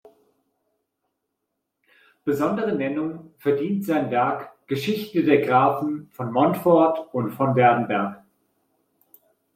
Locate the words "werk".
4.09-4.51